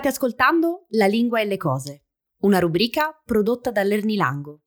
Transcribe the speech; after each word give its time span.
State 0.00 0.16
ascoltando 0.16 0.86
La 0.92 1.04
lingua 1.04 1.42
e 1.42 1.44
le 1.44 1.58
cose, 1.58 2.06
una 2.38 2.58
rubrica 2.58 3.20
prodotta 3.22 3.70
da 3.70 3.82
Lernilango, 3.82 4.62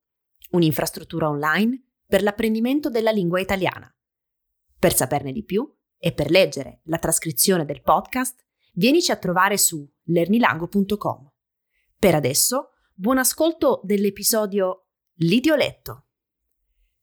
un'infrastruttura 0.51 1.27
online 1.27 1.85
per 2.05 2.21
l'apprendimento 2.21 2.91
della 2.91 3.09
lingua 3.09 3.39
italiana. 3.39 3.91
Per 4.77 4.93
saperne 4.93 5.31
di 5.31 5.43
più 5.43 5.67
e 5.97 6.13
per 6.13 6.29
leggere 6.29 6.81
la 6.83 6.99
trascrizione 6.99 7.65
del 7.65 7.81
podcast, 7.81 8.45
vienici 8.73 9.11
a 9.11 9.15
trovare 9.15 9.57
su 9.57 9.83
lernilango.com. 10.03 11.31
Per 11.97 12.13
adesso, 12.13 12.69
buon 12.93 13.17
ascolto 13.17 13.81
dell'episodio 13.83 14.89
L'idioletto. 15.15 16.09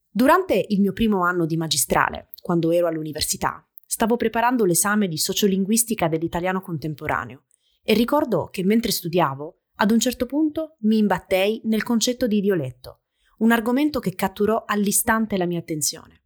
Durante 0.08 0.67
il 0.68 0.81
mio 0.81 0.93
primo 0.93 1.25
anno 1.25 1.46
di 1.46 1.57
magistrale, 1.57 2.29
quando 2.40 2.71
ero 2.71 2.86
all'università, 2.86 3.67
stavo 3.85 4.14
preparando 4.14 4.64
l'esame 4.64 5.08
di 5.08 5.18
sociolinguistica 5.18 6.07
dell'italiano 6.07 6.61
contemporaneo 6.61 7.46
e 7.90 7.94
ricordo 7.94 8.46
che 8.53 8.62
mentre 8.62 8.93
studiavo, 8.93 9.62
ad 9.79 9.90
un 9.90 9.99
certo 9.99 10.25
punto 10.25 10.76
mi 10.82 10.99
imbattei 10.99 11.61
nel 11.64 11.82
concetto 11.82 12.29
di 12.29 12.36
idioletto, 12.36 13.00
un 13.39 13.50
argomento 13.50 13.99
che 13.99 14.14
catturò 14.14 14.63
all'istante 14.64 15.36
la 15.36 15.44
mia 15.44 15.58
attenzione. 15.58 16.22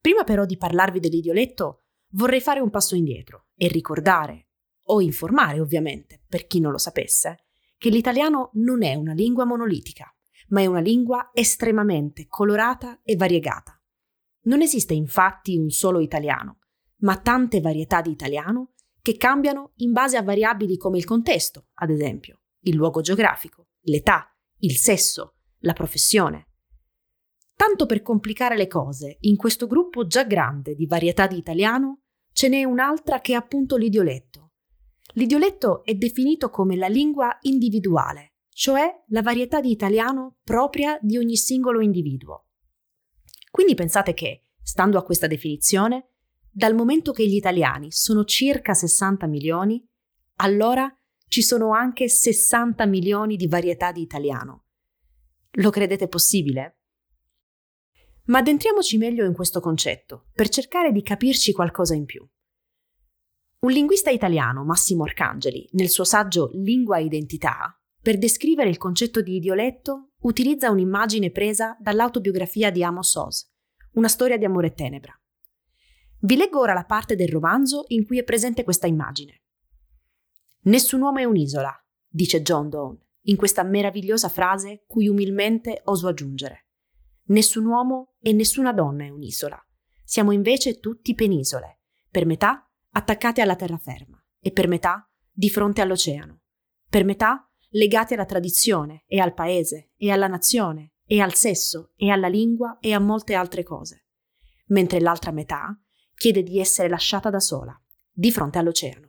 Prima 0.00 0.24
però 0.24 0.46
di 0.46 0.56
parlarvi 0.56 1.00
dell'idioletto, 1.00 1.82
vorrei 2.12 2.40
fare 2.40 2.60
un 2.60 2.70
passo 2.70 2.94
indietro 2.94 3.48
e 3.56 3.68
ricordare, 3.68 4.48
o 4.84 5.02
informare 5.02 5.60
ovviamente, 5.60 6.24
per 6.26 6.46
chi 6.46 6.60
non 6.60 6.72
lo 6.72 6.78
sapesse, 6.78 7.48
che 7.76 7.90
l'italiano 7.90 8.48
non 8.54 8.82
è 8.82 8.94
una 8.94 9.12
lingua 9.12 9.44
monolitica, 9.44 10.10
ma 10.48 10.62
è 10.62 10.66
una 10.66 10.80
lingua 10.80 11.28
estremamente 11.34 12.26
colorata 12.26 13.00
e 13.02 13.16
variegata. 13.16 13.78
Non 14.44 14.62
esiste 14.62 14.94
infatti 14.94 15.58
un 15.58 15.68
solo 15.68 16.00
italiano, 16.00 16.60
ma 17.00 17.18
tante 17.18 17.60
varietà 17.60 18.00
di 18.00 18.12
italiano 18.12 18.72
che 19.08 19.16
cambiano 19.16 19.72
in 19.76 19.92
base 19.92 20.18
a 20.18 20.22
variabili 20.22 20.76
come 20.76 20.98
il 20.98 21.06
contesto, 21.06 21.68
ad 21.76 21.88
esempio, 21.88 22.42
il 22.64 22.76
luogo 22.76 23.00
geografico, 23.00 23.68
l'età, 23.84 24.30
il 24.58 24.76
sesso, 24.76 25.36
la 25.60 25.72
professione. 25.72 26.48
Tanto 27.54 27.86
per 27.86 28.02
complicare 28.02 28.54
le 28.54 28.66
cose, 28.66 29.16
in 29.20 29.36
questo 29.36 29.66
gruppo 29.66 30.06
già 30.06 30.24
grande 30.24 30.74
di 30.74 30.84
varietà 30.84 31.26
di 31.26 31.38
italiano 31.38 32.02
ce 32.32 32.50
n'è 32.50 32.64
un'altra 32.64 33.22
che 33.22 33.32
è 33.32 33.36
appunto 33.36 33.78
l'idioletto. 33.78 34.52
L'idioletto 35.14 35.84
è 35.84 35.94
definito 35.94 36.50
come 36.50 36.76
la 36.76 36.88
lingua 36.88 37.34
individuale, 37.40 38.34
cioè 38.50 39.04
la 39.06 39.22
varietà 39.22 39.62
di 39.62 39.70
italiano 39.70 40.36
propria 40.44 40.98
di 41.00 41.16
ogni 41.16 41.36
singolo 41.36 41.80
individuo. 41.80 42.48
Quindi 43.50 43.74
pensate 43.74 44.12
che, 44.12 44.48
stando 44.62 44.98
a 44.98 45.02
questa 45.02 45.26
definizione, 45.26 46.10
dal 46.58 46.74
momento 46.74 47.12
che 47.12 47.24
gli 47.24 47.36
italiani 47.36 47.92
sono 47.92 48.24
circa 48.24 48.74
60 48.74 49.28
milioni, 49.28 49.80
allora 50.38 50.92
ci 51.28 51.40
sono 51.40 51.72
anche 51.72 52.08
60 52.08 52.84
milioni 52.84 53.36
di 53.36 53.46
varietà 53.46 53.92
di 53.92 54.00
italiano. 54.00 54.64
Lo 55.52 55.70
credete 55.70 56.08
possibile? 56.08 56.80
Ma 58.24 58.38
addentriamoci 58.38 58.98
meglio 58.98 59.24
in 59.24 59.34
questo 59.34 59.60
concetto, 59.60 60.30
per 60.32 60.48
cercare 60.48 60.90
di 60.90 61.00
capirci 61.00 61.52
qualcosa 61.52 61.94
in 61.94 62.06
più. 62.06 62.28
Un 63.60 63.70
linguista 63.70 64.10
italiano, 64.10 64.64
Massimo 64.64 65.04
Arcangeli, 65.04 65.68
nel 65.74 65.88
suo 65.88 66.02
saggio 66.02 66.50
Lingua 66.54 66.98
e 66.98 67.04
Identità, 67.04 67.80
per 68.02 68.18
descrivere 68.18 68.68
il 68.68 68.78
concetto 68.78 69.22
di 69.22 69.36
idioletto, 69.36 70.14
utilizza 70.22 70.72
un'immagine 70.72 71.30
presa 71.30 71.76
dall'autobiografia 71.78 72.72
di 72.72 72.82
Amos 72.82 73.14
Oz, 73.14 73.48
una 73.92 74.08
storia 74.08 74.36
di 74.36 74.44
amore 74.44 74.66
e 74.66 74.72
tenebra. 74.72 75.22
Vi 76.20 76.36
leggo 76.36 76.58
ora 76.58 76.72
la 76.72 76.84
parte 76.84 77.14
del 77.14 77.28
romanzo 77.28 77.84
in 77.88 78.04
cui 78.04 78.18
è 78.18 78.24
presente 78.24 78.64
questa 78.64 78.88
immagine. 78.88 79.42
Nessun 80.62 81.00
uomo 81.00 81.18
è 81.18 81.24
un'isola, 81.24 81.72
dice 82.08 82.42
John 82.42 82.68
Donne, 82.68 83.06
in 83.22 83.36
questa 83.36 83.62
meravigliosa 83.62 84.28
frase 84.28 84.82
cui 84.86 85.06
umilmente 85.06 85.82
oso 85.84 86.08
aggiungere. 86.08 86.66
Nessun 87.26 87.66
uomo 87.66 88.14
e 88.20 88.32
nessuna 88.32 88.72
donna 88.72 89.04
è 89.04 89.10
un'isola. 89.10 89.62
Siamo 90.02 90.32
invece 90.32 90.80
tutti 90.80 91.14
penisole, 91.14 91.80
per 92.10 92.26
metà 92.26 92.68
attaccate 92.90 93.40
alla 93.40 93.54
terraferma 93.54 94.20
e 94.40 94.50
per 94.50 94.66
metà 94.66 95.08
di 95.30 95.50
fronte 95.50 95.82
all'oceano, 95.82 96.40
per 96.88 97.04
metà 97.04 97.48
legati 97.70 98.14
alla 98.14 98.24
tradizione 98.24 99.04
e 99.06 99.20
al 99.20 99.34
paese 99.34 99.92
e 99.96 100.10
alla 100.10 100.26
nazione 100.26 100.94
e 101.04 101.20
al 101.20 101.34
sesso 101.34 101.92
e 101.96 102.10
alla 102.10 102.28
lingua 102.28 102.78
e 102.80 102.92
a 102.92 102.98
molte 102.98 103.34
altre 103.34 103.62
cose, 103.62 104.06
mentre 104.68 105.00
l'altra 105.00 105.30
metà 105.30 105.78
chiede 106.18 106.42
di 106.42 106.58
essere 106.58 106.88
lasciata 106.88 107.30
da 107.30 107.38
sola, 107.38 107.80
di 108.12 108.32
fronte 108.32 108.58
all'oceano. 108.58 109.08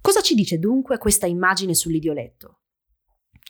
Cosa 0.00 0.20
ci 0.20 0.34
dice 0.34 0.58
dunque 0.58 0.98
questa 0.98 1.26
immagine 1.26 1.74
sull'idioletto? 1.74 2.60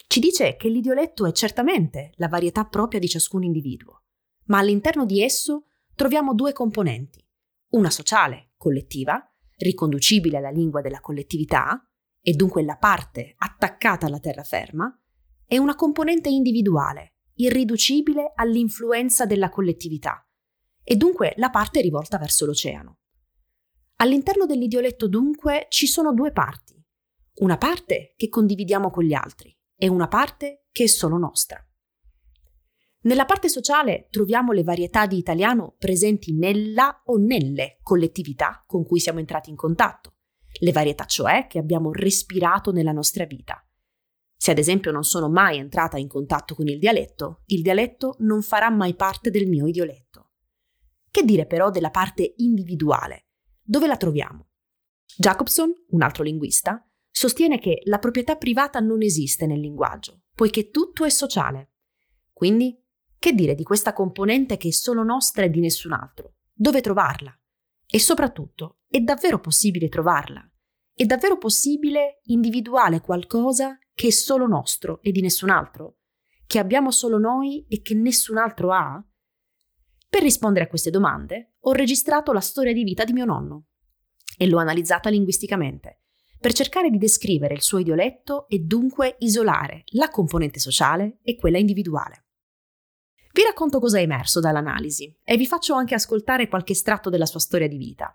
Ci 0.07 0.21
dice 0.21 0.57
che 0.57 0.71
l'idioletto 0.71 1.27
è 1.27 1.33
certamente 1.33 2.13
la 2.15 2.29
varietà 2.29 2.65
propria 2.65 2.99
di 2.99 3.09
ciascun 3.09 3.45
individuo, 3.45 4.05
ma 4.47 4.59
all'interno 4.59 5.05
di 5.05 5.23
esso 5.23 5.67
troviamo 5.95 6.35
due 6.35 6.53
componenti, 6.53 7.25
una 7.73 7.91
sociale, 7.91 8.53
collettiva, 8.57 9.23
riconducibile 9.59 10.39
alla 10.39 10.51
lingua 10.51 10.81
della 10.81 11.01
collettività, 11.01 11.87
e 12.23 12.33
dunque 12.33 12.65
la 12.65 12.77
parte 12.77 13.35
attaccata 13.37 14.07
alla 14.07 14.19
terraferma, 14.19 14.99
e 15.47 15.59
una 15.59 15.75
componente 15.75 16.31
individuale, 16.31 17.17
irriducibile 17.35 18.33
all'influenza 18.35 19.27
della 19.27 19.51
collettività, 19.51 20.25
e 20.83 20.97
dunque 20.97 21.35
la 21.37 21.51
parte 21.51 21.81
rivolta 21.81 22.19
verso 22.19 22.47
l'oceano. 22.47 22.99
All'interno 23.97 24.47
dell'idioletto 24.47 25.09
dunque 25.09 25.67
ci 25.69 25.87
sono 25.87 26.15
due 26.15 26.33
parti, 26.33 26.83
una 27.41 27.59
parte 27.59 28.15
che 28.17 28.29
condividiamo 28.29 28.91
con 28.91 29.05
gli 29.05 29.13
altri 29.13 29.55
e 29.77 29.89
una 29.89 30.09
parte 30.09 30.67
che 30.73 30.85
è 30.85 30.87
solo 30.87 31.19
nostra. 31.19 31.63
Nella 33.03 33.25
parte 33.25 33.49
sociale 33.49 34.09
troviamo 34.11 34.53
le 34.53 34.63
varietà 34.63 35.07
di 35.07 35.17
italiano 35.17 35.75
presenti 35.79 36.35
nella 36.35 37.03
o 37.07 37.17
nelle 37.17 37.79
collettività 37.83 38.63
con 38.67 38.85
cui 38.85 39.01
siamo 39.01 39.21
entrati 39.21 39.49
in 39.49 39.57
contatto, 39.57 40.17
le 40.61 40.73
varietà 40.73 41.07
cioè 41.07 41.47
che 41.47 41.59
abbiamo 41.59 41.93
respirato 41.93 42.73
nella 42.73 42.93
nostra 42.93 43.25
vita. 43.25 43.65
Se 44.37 44.51
ad 44.51 44.59
esempio 44.59 44.91
non 44.91 45.05
sono 45.05 45.31
mai 45.31 45.59
entrata 45.59 45.99
in 45.99 46.09
contatto 46.09 46.55
con 46.55 46.67
il 46.67 46.79
dialetto, 46.79 47.43
il 47.47 47.63
dialetto 47.63 48.17
non 48.21 48.43
farà 48.43 48.71
mai 48.71 48.95
parte 48.95 49.31
del 49.31 49.47
mio 49.47 49.67
idioletto. 49.67 50.10
Che 51.11 51.25
dire 51.25 51.47
però 51.47 51.71
della 51.71 51.91
parte 51.91 52.35
individuale? 52.37 53.27
Dove 53.61 53.87
la 53.87 53.97
troviamo? 53.97 54.51
Jacobson, 55.17 55.73
un 55.89 56.03
altro 56.03 56.23
linguista, 56.23 56.89
sostiene 57.11 57.59
che 57.59 57.81
la 57.85 57.99
proprietà 57.99 58.37
privata 58.37 58.79
non 58.79 59.03
esiste 59.03 59.47
nel 59.47 59.59
linguaggio, 59.59 60.23
poiché 60.35 60.71
tutto 60.71 61.05
è 61.05 61.11
sociale. 61.11 61.73
Quindi, 62.33 62.81
che 63.19 63.33
dire 63.33 63.55
di 63.55 63.65
questa 63.65 63.93
componente 63.93 64.57
che 64.57 64.69
è 64.69 64.73
solo 64.73 65.03
nostra 65.03 65.43
e 65.43 65.51
di 65.51 65.61
nessun 65.61 65.93
altro? 65.93 66.37
Dove 66.53 66.81
trovarla? 66.81 67.37
E 67.87 67.99
soprattutto, 67.99 68.79
è 68.89 69.01
davvero 69.01 69.41
possibile 69.41 69.89
trovarla? 69.89 70.49
È 70.95 71.05
davvero 71.05 71.39
possibile 71.39 72.21
individuare 72.25 73.01
qualcosa 73.01 73.79
che 73.93 74.09
è 74.09 74.11
solo 74.11 74.47
nostro 74.47 75.03
e 75.03 75.11
di 75.11 75.21
nessun 75.21 75.51
altro? 75.51 75.99
Che 76.47 76.59
abbiamo 76.59 76.91
solo 76.91 77.19
noi 77.19 77.67
e 77.69 77.83
che 77.83 77.95
nessun 77.95 78.39
altro 78.39 78.73
ha? 78.73 79.05
Per 80.11 80.23
rispondere 80.23 80.65
a 80.65 80.69
queste 80.69 80.91
domande 80.91 81.55
ho 81.61 81.73
registrato 81.73 82.33
la 82.33 82.41
storia 82.41 82.73
di 82.73 82.83
vita 82.83 83.05
di 83.05 83.13
mio 83.13 83.25
nonno 83.25 83.67
e 84.37 84.49
l'ho 84.49 84.59
analizzata 84.59 85.09
linguisticamente, 85.09 86.01
per 86.41 86.53
cercare 86.53 86.91
di 86.91 86.99
descrivere 86.99 87.55
il 87.55 87.63
suo 87.63 87.79
idioletto 87.79 88.49
e 88.49 88.59
dunque 88.59 89.15
isolare 89.21 89.85
la 89.93 90.09
componente 90.09 90.59
sociale 90.59 91.21
e 91.23 91.37
quella 91.37 91.59
individuale. 91.59 92.25
Vi 93.33 93.43
racconto 93.43 93.79
cosa 93.79 93.99
è 93.99 94.03
emerso 94.03 94.41
dall'analisi 94.41 95.17
e 95.23 95.37
vi 95.37 95.47
faccio 95.47 95.75
anche 95.75 95.95
ascoltare 95.95 96.49
qualche 96.49 96.73
estratto 96.73 97.09
della 97.09 97.27
sua 97.27 97.39
storia 97.39 97.69
di 97.69 97.77
vita. 97.77 98.13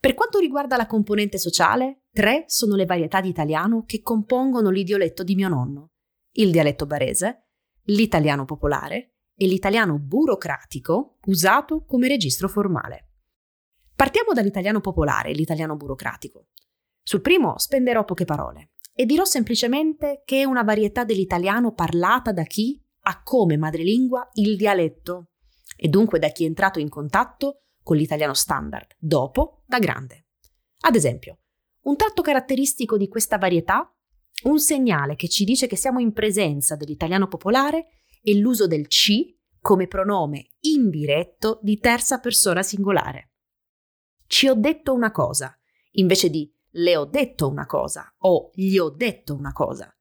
Per 0.00 0.14
quanto 0.14 0.38
riguarda 0.38 0.78
la 0.78 0.86
componente 0.86 1.36
sociale, 1.36 2.04
tre 2.10 2.44
sono 2.46 2.74
le 2.74 2.86
varietà 2.86 3.20
di 3.20 3.28
italiano 3.28 3.84
che 3.84 4.00
compongono 4.00 4.70
l'idioletto 4.70 5.22
di 5.22 5.34
mio 5.34 5.48
nonno. 5.48 5.90
Il 6.32 6.50
dialetto 6.50 6.86
barese, 6.86 7.48
l'italiano 7.84 8.46
popolare 8.46 9.13
e 9.36 9.46
l'italiano 9.46 9.98
burocratico 9.98 11.18
usato 11.26 11.84
come 11.84 12.08
registro 12.08 12.48
formale. 12.48 13.08
Partiamo 13.94 14.32
dall'italiano 14.32 14.80
popolare 14.80 15.32
l'italiano 15.32 15.76
burocratico. 15.76 16.48
Sul 17.02 17.20
primo 17.20 17.58
spenderò 17.58 18.04
poche 18.04 18.24
parole 18.24 18.70
e 18.94 19.06
dirò 19.06 19.24
semplicemente 19.24 20.22
che 20.24 20.40
è 20.40 20.44
una 20.44 20.62
varietà 20.62 21.04
dell'italiano 21.04 21.72
parlata 21.72 22.32
da 22.32 22.44
chi 22.44 22.80
ha 23.06 23.22
come 23.22 23.56
madrelingua 23.56 24.30
il 24.34 24.56
dialetto 24.56 25.30
e 25.76 25.88
dunque 25.88 26.18
da 26.18 26.28
chi 26.28 26.44
è 26.44 26.46
entrato 26.46 26.78
in 26.78 26.88
contatto 26.88 27.64
con 27.82 27.96
l'italiano 27.96 28.34
standard, 28.34 28.96
dopo 28.98 29.62
da 29.66 29.78
grande. 29.78 30.28
Ad 30.80 30.94
esempio, 30.94 31.40
un 31.82 31.96
tratto 31.96 32.22
caratteristico 32.22 32.96
di 32.96 33.08
questa 33.08 33.36
varietà, 33.36 33.92
un 34.44 34.58
segnale 34.58 35.16
che 35.16 35.28
ci 35.28 35.44
dice 35.44 35.66
che 35.66 35.76
siamo 35.76 36.00
in 36.00 36.12
presenza 36.12 36.76
dell'italiano 36.76 37.28
popolare 37.28 38.03
e 38.24 38.36
l'uso 38.38 38.66
del 38.66 38.88
ci 38.88 39.38
come 39.60 39.86
pronome 39.86 40.48
indiretto 40.60 41.58
di 41.62 41.78
terza 41.78 42.18
persona 42.18 42.62
singolare. 42.62 43.32
Ci 44.26 44.48
ho 44.48 44.54
detto 44.54 44.94
una 44.94 45.10
cosa, 45.10 45.56
invece 45.92 46.30
di 46.30 46.50
le 46.76 46.96
ho 46.96 47.04
detto 47.04 47.48
una 47.48 47.66
cosa 47.66 48.12
o 48.18 48.50
gli 48.54 48.78
ho 48.78 48.90
detto 48.90 49.34
una 49.34 49.52
cosa. 49.52 49.94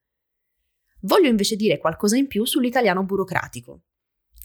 Voglio 1.01 1.27
invece 1.27 1.55
dire 1.55 1.77
qualcosa 1.77 2.15
in 2.15 2.27
più 2.27 2.45
sull'italiano 2.45 3.03
burocratico. 3.03 3.83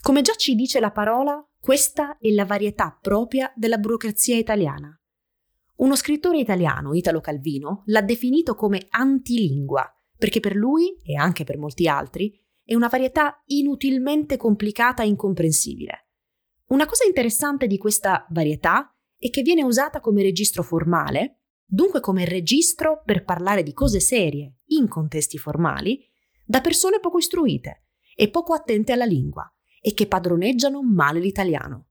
Come 0.03 0.23
già 0.23 0.35
ci 0.35 0.55
dice 0.55 0.81
la 0.81 0.91
parola, 0.91 1.43
questa 1.59 2.19
è 2.19 2.31
la 2.31 2.45
varietà 2.45 2.99
propria 3.01 3.53
della 3.55 3.79
burocrazia 3.79 4.37
italiana. 4.37 4.93
Uno 5.77 5.95
scrittore 5.95 6.39
italiano, 6.39 6.95
Italo 6.95 7.21
Calvino, 7.21 7.83
l'ha 7.87 8.03
definito 8.03 8.55
come 8.57 8.87
antilingua, 8.91 9.89
perché 10.17 10.41
per 10.41 10.57
lui, 10.57 10.99
e 11.03 11.15
anche 11.15 11.45
per 11.45 11.57
molti 11.57 11.87
altri, 11.87 12.37
è 12.69 12.75
una 12.75 12.89
varietà 12.89 13.43
inutilmente 13.47 14.37
complicata 14.37 15.03
e 15.03 15.07
incomprensibile. 15.07 16.09
Una 16.67 16.85
cosa 16.85 17.05
interessante 17.05 17.67
di 17.67 17.79
questa 17.79 18.27
varietà 18.29 18.95
è 19.17 19.31
che 19.31 19.41
viene 19.41 19.65
usata 19.65 20.01
come 20.01 20.21
registro 20.21 20.63
formale, 20.63 21.45
dunque 21.65 22.01
come 22.01 22.27
registro 22.27 23.01
per 23.07 23.25
parlare 23.25 23.63
di 23.63 23.73
cose 23.73 24.01
serie, 24.01 24.57
in 24.67 24.87
contesti 24.87 25.39
formali, 25.39 26.05
da 26.45 26.61
persone 26.61 27.01
poco 27.01 27.17
istruite 27.17 27.87
e 28.15 28.29
poco 28.29 28.53
attente 28.53 28.93
alla 28.93 29.07
lingua 29.07 29.51
e 29.81 29.95
che 29.95 30.07
padroneggiano 30.07 30.83
male 30.83 31.21
l'italiano. 31.21 31.87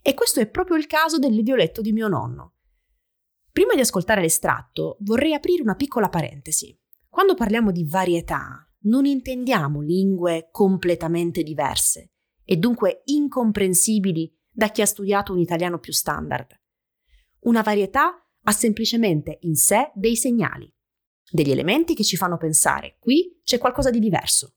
E 0.00 0.14
questo 0.14 0.38
è 0.38 0.46
proprio 0.46 0.76
il 0.76 0.86
caso 0.86 1.18
dell'idioletto 1.18 1.80
di 1.80 1.90
mio 1.90 2.06
nonno. 2.06 2.52
Prima 3.50 3.74
di 3.74 3.80
ascoltare 3.80 4.20
l'estratto, 4.20 4.96
vorrei 5.00 5.34
aprire 5.34 5.62
una 5.62 5.74
piccola 5.74 6.08
parentesi. 6.08 6.78
Quando 7.08 7.34
parliamo 7.34 7.72
di 7.72 7.84
varietà, 7.84 8.64
non 8.84 9.04
intendiamo 9.06 9.80
lingue 9.80 10.48
completamente 10.50 11.42
diverse 11.42 12.10
e 12.44 12.56
dunque 12.56 13.02
incomprensibili 13.04 14.32
da 14.50 14.70
chi 14.70 14.82
ha 14.82 14.86
studiato 14.86 15.32
un 15.32 15.38
italiano 15.38 15.78
più 15.78 15.92
standard. 15.92 16.58
Una 17.40 17.62
varietà 17.62 18.26
ha 18.42 18.52
semplicemente 18.52 19.38
in 19.42 19.56
sé 19.56 19.90
dei 19.94 20.16
segnali, 20.16 20.70
degli 21.30 21.50
elementi 21.50 21.94
che 21.94 22.04
ci 22.04 22.16
fanno 22.16 22.36
pensare 22.36 22.96
qui 22.98 23.40
c'è 23.42 23.58
qualcosa 23.58 23.90
di 23.90 23.98
diverso. 23.98 24.56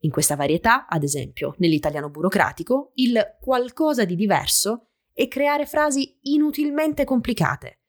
In 0.00 0.10
questa 0.10 0.36
varietà, 0.36 0.86
ad 0.86 1.02
esempio, 1.02 1.54
nell'italiano 1.58 2.10
burocratico, 2.10 2.92
il 2.94 3.36
qualcosa 3.40 4.04
di 4.04 4.14
diverso 4.14 4.88
è 5.12 5.28
creare 5.28 5.66
frasi 5.66 6.18
inutilmente 6.22 7.04
complicate. 7.04 7.80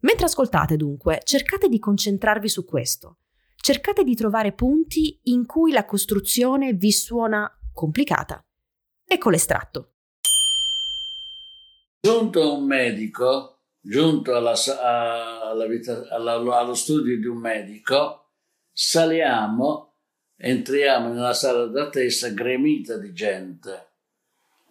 Mentre 0.00 0.26
ascoltate 0.26 0.76
dunque, 0.76 1.20
cercate 1.22 1.68
di 1.68 1.78
concentrarvi 1.78 2.48
su 2.48 2.64
questo 2.64 3.18
cercate 3.62 4.02
di 4.02 4.16
trovare 4.16 4.52
punti 4.52 5.20
in 5.24 5.46
cui 5.46 5.70
la 5.70 5.84
costruzione 5.84 6.72
vi 6.72 6.90
suona 6.90 7.48
complicata. 7.72 8.44
Ecco 9.06 9.30
l'estratto. 9.30 9.92
Giunto 12.00 12.56
un 12.56 12.66
medico, 12.66 13.60
giunto 13.80 14.34
alla, 14.34 14.54
alla 15.48 15.66
vita, 15.66 16.08
alla, 16.10 16.32
allo 16.58 16.74
studio 16.74 17.16
di 17.16 17.26
un 17.26 17.36
medico, 17.36 18.32
saliamo, 18.72 19.94
entriamo 20.36 21.12
nella 21.12 21.32
sala 21.32 21.66
d'attesa 21.66 22.30
gremita 22.30 22.96
di 22.96 23.12
gente. 23.12 23.90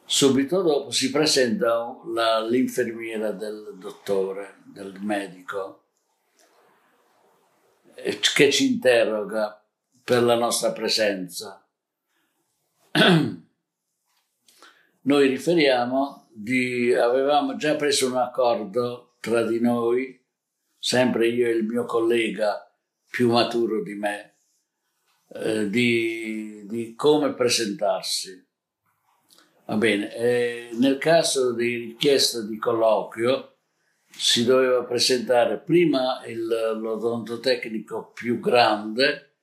Subito 0.03 0.61
dopo 0.61 0.91
si 0.91 1.09
presenta 1.11 1.97
la, 2.13 2.45
l'infermiera 2.45 3.31
del 3.31 3.77
dottore, 3.79 4.57
del 4.65 4.99
medico 4.99 5.81
che 8.35 8.51
ci 8.51 8.73
interroga 8.73 9.63
per 10.03 10.23
la 10.23 10.35
nostra 10.35 10.71
presenza. 10.71 11.65
Noi 15.03 15.27
riferiamo 15.27 16.29
di 16.33 16.93
avevamo 16.93 17.55
già 17.55 17.75
preso 17.75 18.07
un 18.07 18.17
accordo 18.17 19.15
tra 19.19 19.43
di 19.43 19.59
noi, 19.59 20.19
sempre 20.77 21.27
io 21.27 21.47
e 21.47 21.51
il 21.51 21.63
mio 21.63 21.85
collega 21.85 22.71
più 23.09 23.31
maturo 23.31 23.83
di 23.83 23.93
me, 23.93 24.38
eh, 25.33 25.69
di, 25.69 26.65
di, 26.65 26.95
come 26.95 27.33
presentarsi. 27.33 28.47
Va 29.65 29.75
bene, 29.75 30.15
e 30.15 30.69
nel 30.73 30.97
caso 30.97 31.53
di 31.53 31.75
richiesta 31.75 32.41
di 32.41 32.57
colloquio, 32.57 33.50
si 34.16 34.44
doveva 34.44 34.84
presentare 34.84 35.58
prima 35.58 36.24
il, 36.25 36.46
l'odontotecnico 36.46 38.12
più 38.13 38.40
grande, 38.40 39.36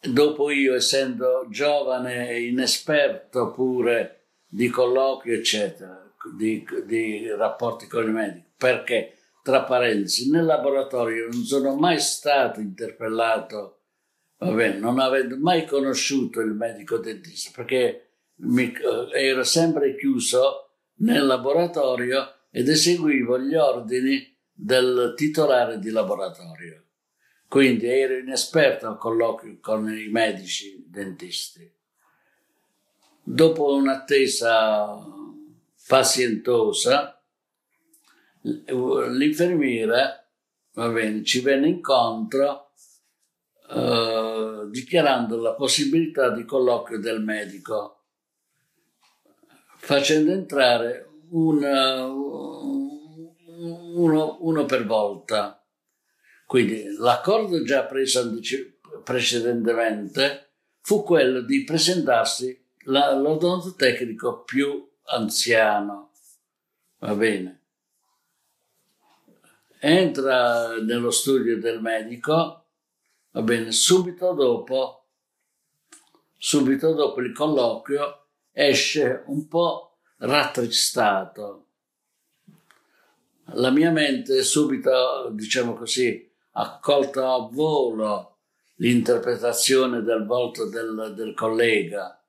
dopo 0.00 0.50
io 0.50 0.74
essendo 0.74 1.46
giovane 1.50 2.30
e 2.30 2.46
inesperto 2.46 3.50
pure 3.50 4.28
di 4.48 4.68
colloquio, 4.68 5.36
eccetera, 5.36 6.10
di, 6.34 6.64
di 6.84 7.28
rapporti 7.30 7.86
con 7.86 8.08
i 8.08 8.12
medici, 8.12 8.46
perché 8.56 9.16
tra 9.42 9.62
parentesi, 9.62 10.30
nel 10.30 10.44
laboratorio 10.44 11.28
non 11.30 11.44
sono 11.44 11.76
mai 11.76 12.00
stato 12.00 12.60
interpellato, 12.60 13.82
bene, 14.38 14.78
non 14.78 14.98
avendo 14.98 15.36
mai 15.38 15.66
conosciuto 15.66 16.40
il 16.40 16.52
medico 16.52 16.98
dentista, 16.98 17.50
perché 17.54 18.08
mi, 18.38 18.72
ero 19.12 19.44
sempre 19.44 19.96
chiuso 19.96 20.70
nel 20.98 21.26
laboratorio 21.26 22.35
ed 22.56 22.70
eseguivo 22.70 23.38
gli 23.38 23.54
ordini 23.54 24.34
del 24.50 25.12
titolare 25.14 25.78
di 25.78 25.90
laboratorio. 25.90 26.84
Quindi 27.46 27.86
ero 27.86 28.16
inesperto 28.16 28.86
al 28.88 28.96
colloquio 28.96 29.58
con 29.60 29.86
i 29.90 30.08
medici 30.08 30.82
dentisti. 30.88 31.70
Dopo 33.22 33.74
un'attesa 33.74 35.04
pazientosa, 35.86 37.22
l'infermiera 38.40 40.26
bene, 40.72 41.24
ci 41.24 41.40
venne 41.40 41.68
incontro 41.68 42.70
eh, 43.68 44.66
dichiarando 44.70 45.42
la 45.42 45.52
possibilità 45.52 46.30
di 46.30 46.46
colloquio 46.46 46.98
del 47.00 47.22
medico, 47.22 48.04
facendo 49.76 50.32
entrare 50.32 51.05
una, 51.30 52.06
uno, 53.94 54.36
uno 54.40 54.64
per 54.64 54.86
volta. 54.86 55.62
Quindi 56.46 56.94
l'accordo 56.98 57.62
già 57.62 57.84
preso 57.84 58.38
precedentemente 59.02 60.50
fu 60.80 61.02
quello 61.02 61.40
di 61.40 61.64
presentarsi 61.64 62.64
l'odontotecnico 62.84 64.42
più 64.44 64.88
anziano. 65.06 66.12
Va 66.98 67.14
bene. 67.14 67.62
Entra 69.78 70.76
nello 70.80 71.10
studio 71.10 71.58
del 71.58 71.80
medico, 71.80 72.64
va 73.30 73.42
bene, 73.42 73.72
subito 73.72 74.32
dopo, 74.32 75.08
subito 76.36 76.92
dopo 76.94 77.20
il 77.20 77.32
colloquio 77.32 78.28
esce 78.52 79.22
un 79.26 79.46
po' 79.48 79.85
rattristato 80.18 81.66
la 83.50 83.70
mia 83.70 83.90
mente 83.90 84.42
subito, 84.42 85.30
diciamo 85.30 85.74
così, 85.74 86.28
ha 86.52 86.78
colto 86.80 87.24
a 87.24 87.48
volo 87.48 88.38
l'interpretazione 88.76 90.02
del 90.02 90.26
volto 90.26 90.68
del, 90.68 91.12
del 91.14 91.32
collega. 91.34 92.20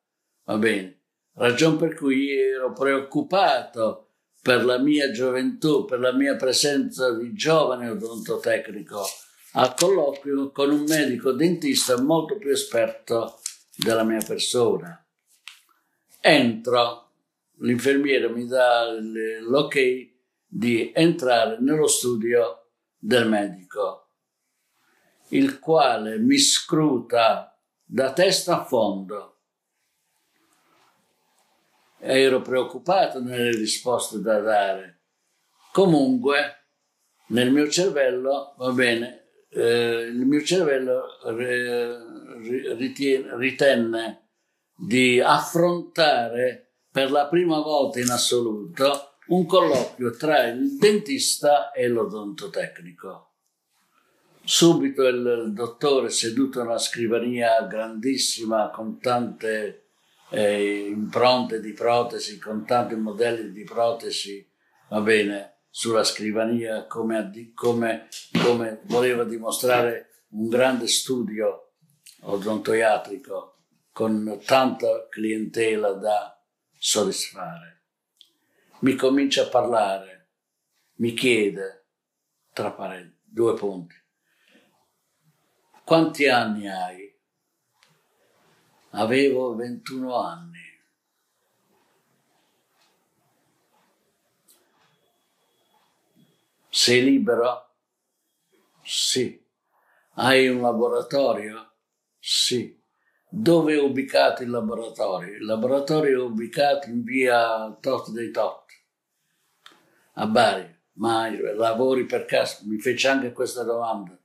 Va 0.44 0.58
bene. 0.58 1.00
Ragion 1.34 1.77
per 1.77 1.96
cui 1.96 2.32
ero 2.32 2.72
preoccupato 2.72 4.12
per 4.41 4.63
la 4.63 4.77
mia 4.77 5.12
gioventù, 5.12 5.86
per 5.86 6.00
la 6.00 6.13
mia 6.13 6.36
presenza 6.36 7.12
di 7.12 7.34
giovane 7.34 7.89
odontotecnico 7.89 9.03
al 9.53 9.74
colloquio 9.74 10.51
con 10.51 10.70
un 10.70 10.84
medico 10.84 11.32
dentista 11.32 12.00
molto 12.00 12.38
più 12.38 12.51
esperto 12.51 13.39
della 13.75 14.03
mia 14.03 14.24
persona. 14.25 15.03
Entro, 16.20 17.06
l'infermiere 17.59 18.29
mi 18.29 18.45
dà 18.45 18.89
l'ok 18.91 19.79
di 20.45 20.91
entrare 20.93 21.57
nello 21.59 21.87
studio 21.87 22.69
del 22.97 23.27
medico, 23.27 24.11
il 25.29 25.59
quale 25.59 26.17
mi 26.17 26.37
scruta 26.37 27.57
da 27.83 28.13
testa 28.13 28.61
a 28.61 28.65
fondo. 28.65 29.33
Ero 31.99 32.41
preoccupato 32.41 33.19
nelle 33.21 33.51
risposte 33.51 34.21
da 34.21 34.39
dare. 34.39 35.01
Comunque, 35.71 36.67
nel 37.29 37.51
mio 37.51 37.67
cervello, 37.69 38.55
va 38.57 38.71
bene, 38.71 39.27
eh, 39.49 40.01
il 40.01 40.25
mio 40.25 40.41
cervello 40.43 41.03
ritiene, 42.77 43.35
ritenne 43.37 44.29
di 44.75 45.19
affrontare 45.19 46.66
per 46.97 47.11
la 47.11 47.27
prima 47.27 47.59
volta 47.59 47.99
in 47.99 48.09
assoluto 48.09 49.17
un 49.27 49.45
colloquio 49.45 50.17
tra 50.17 50.47
il 50.47 50.77
dentista 50.79 51.71
e 51.71 51.87
l'odontotecnico. 51.87 53.33
Subito 54.43 55.05
il 55.05 55.51
dottore 55.53 56.09
seduto 56.09 56.59
a 56.59 56.63
una 56.63 56.79
scrivania 56.79 57.61
grandissima 57.67 58.71
con 58.71 58.99
tante 58.99 59.89
eh, 60.31 60.87
impronte 60.87 61.59
di 61.59 61.71
protesi, 61.73 62.39
con 62.39 62.65
tanti 62.65 62.95
modelli 62.95 63.51
di 63.51 63.63
protesi, 63.63 64.43
va 64.89 64.99
bene, 64.99 65.57
sulla 65.69 66.03
scrivania 66.03 66.87
come, 66.87 67.29
come, 67.53 68.07
come 68.43 68.81
voleva 68.85 69.23
dimostrare 69.23 70.23
un 70.29 70.49
grande 70.49 70.87
studio 70.87 71.73
odontoiatrico 72.21 73.57
con 73.91 74.41
tanta 74.43 75.05
clientela 75.09 75.91
da 75.91 76.37
soddisfare. 76.77 77.84
Mi 78.79 78.96
comincia 78.96 79.43
a 79.43 79.50
parlare, 79.50 80.29
mi 80.96 81.13
chiede, 81.13 81.88
tra 82.53 82.72
parenti, 82.72 83.19
due 83.24 83.53
punti, 83.55 83.96
quanti 85.84 86.27
anni 86.27 86.67
hai? 86.69 87.15
Avevo 88.91 89.55
21 89.55 90.15
anni. 90.15 90.60
Sei 96.69 97.03
libero? 97.03 97.75
Sì. 98.84 99.43
Hai 100.13 100.48
un 100.48 100.62
laboratorio? 100.62 101.74
Sì. 102.19 102.76
Dove 103.39 103.75
è 103.75 103.79
ubicato 103.79 104.41
il 104.41 104.50
laboratorio? 104.50 105.36
Il 105.36 105.46
laboratorio 105.46 106.22
è 106.22 106.25
ubicato 106.25 106.89
in 106.89 107.03
via 107.03 107.72
Tot 107.79 108.10
dei 108.10 108.32
Tot, 108.32 108.63
a 110.13 110.25
Bari. 110.25 110.75
Ma 110.94 111.29
lavori 111.53 112.06
per 112.06 112.25
caso? 112.25 112.63
Mi 112.65 112.79
fece 112.79 113.08
anche 113.08 113.34
questa 113.34 113.62
domanda. 113.62 114.20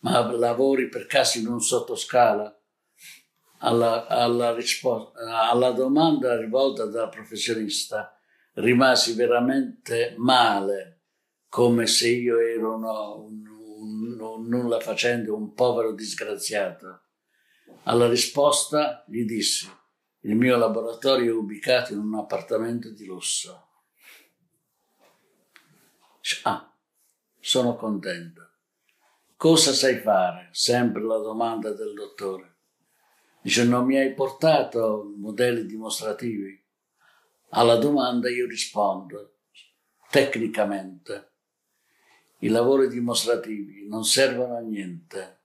Ma 0.00 0.28
lavori 0.32 0.88
per 0.88 1.06
caso 1.06 1.38
in 1.38 1.46
un 1.46 1.60
sottoscala? 1.60 2.60
Alla, 3.58 4.08
alla, 4.08 4.52
risposta, 4.52 5.48
alla 5.48 5.70
domanda 5.70 6.36
rivolta 6.36 6.86
dal 6.86 7.08
professionista 7.08 8.18
rimasi 8.54 9.14
veramente 9.14 10.14
male 10.18 11.02
come 11.48 11.86
se 11.86 12.08
io 12.08 12.40
ero 12.40 12.74
uno, 12.74 13.20
un, 13.20 13.46
un, 13.46 14.20
un 14.20 14.48
nulla 14.48 14.80
facente, 14.80 15.30
un 15.30 15.54
povero 15.54 15.92
disgraziato. 15.92 17.02
Alla 17.88 18.08
risposta 18.08 19.04
gli 19.06 19.24
dissi, 19.24 19.70
il 20.22 20.34
mio 20.34 20.56
laboratorio 20.56 21.32
è 21.32 21.36
ubicato 21.36 21.92
in 21.92 22.00
un 22.00 22.16
appartamento 22.16 22.90
di 22.90 23.04
lusso. 23.04 23.68
Ah, 26.42 26.68
sono 27.38 27.76
contento. 27.76 28.50
Cosa 29.36 29.72
sai 29.72 29.98
fare? 29.98 30.48
Sempre 30.50 31.02
la 31.02 31.18
domanda 31.18 31.70
del 31.70 31.94
dottore. 31.94 32.56
Dice, 33.40 33.62
non 33.62 33.84
mi 33.84 33.96
hai 33.96 34.12
portato 34.14 35.12
modelli 35.16 35.64
dimostrativi? 35.64 36.60
Alla 37.50 37.76
domanda 37.76 38.28
io 38.28 38.48
rispondo, 38.48 39.36
tecnicamente 40.10 41.34
i 42.38 42.48
lavori 42.48 42.88
dimostrativi 42.88 43.86
non 43.86 44.04
servono 44.04 44.56
a 44.56 44.60
niente 44.60 45.42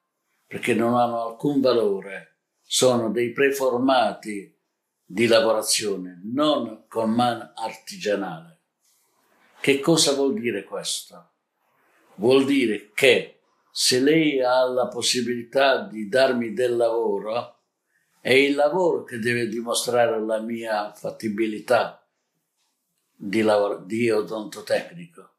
perché 0.47 0.73
non 0.73 0.95
hanno 0.95 1.27
alcun 1.27 1.61
valore, 1.61 2.30
sono 2.73 3.11
dei 3.11 3.33
preformati 3.33 4.57
di 5.03 5.27
lavorazione, 5.27 6.21
non 6.23 6.85
con 6.87 7.11
man 7.11 7.51
artigianale. 7.53 8.59
Che 9.59 9.81
cosa 9.81 10.13
vuol 10.13 10.39
dire 10.39 10.63
questo? 10.63 11.31
Vuol 12.15 12.45
dire 12.45 12.91
che 12.93 13.41
se 13.69 13.99
lei 13.99 14.41
ha 14.41 14.63
la 14.63 14.87
possibilità 14.87 15.85
di 15.85 16.07
darmi 16.07 16.53
del 16.53 16.77
lavoro, 16.77 17.63
è 18.21 18.31
il 18.31 18.55
lavoro 18.55 19.03
che 19.03 19.19
deve 19.19 19.49
dimostrare 19.49 20.17
la 20.21 20.39
mia 20.39 20.93
fattibilità 20.93 22.07
di, 23.13 23.41
lavoro, 23.41 23.83
di 23.83 24.09
odontotecnico 24.09 25.29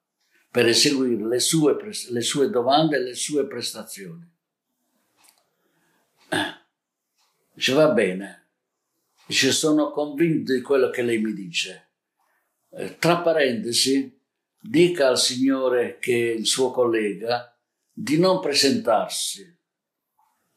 per 0.50 0.66
eseguire 0.66 1.26
le 1.26 1.40
sue, 1.40 1.78
le 2.10 2.20
sue 2.20 2.50
domande 2.50 2.96
e 2.96 3.00
le 3.00 3.14
sue 3.14 3.46
prestazioni. 3.46 4.30
Dice, 7.62 7.74
va 7.74 7.90
bene. 7.90 8.48
Dice, 9.24 9.52
sono 9.52 9.92
convinto 9.92 10.52
di 10.52 10.60
quello 10.62 10.90
che 10.90 11.02
lei 11.02 11.18
mi 11.18 11.32
dice. 11.32 11.90
Eh, 12.70 12.98
tra 12.98 13.20
parentesi, 13.20 14.20
dica 14.58 15.06
al 15.06 15.16
Signore 15.16 15.98
che 16.00 16.32
è 16.32 16.34
il 16.34 16.44
suo 16.44 16.72
collega 16.72 17.56
di 17.92 18.18
non 18.18 18.40
presentarsi 18.40 19.56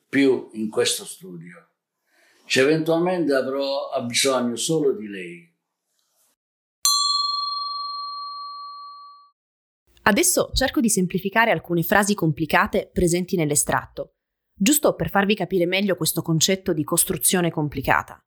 più 0.09 0.50
in 0.53 0.67
questo 0.71 1.05
studio. 1.05 1.74
Cioè, 2.47 2.63
eventualmente 2.63 3.35
avrò 3.35 3.91
bisogno 4.03 4.55
solo 4.55 4.93
di 4.93 5.07
lei 5.07 5.53
Adesso 10.07 10.51
cerco 10.53 10.81
di 10.81 10.89
semplificare 10.89 11.50
alcune 11.50 11.81
frasi 11.81 12.13
complicate 12.13 12.91
presenti 12.93 13.35
nell'estratto, 13.35 14.14
giusto 14.55 14.95
per 14.95 15.09
farvi 15.09 15.35
capire 15.35 15.65
meglio 15.65 15.95
questo 15.95 16.21
concetto 16.21 16.74
di 16.74 16.83
costruzione 16.83 17.51
complicata. 17.51 18.19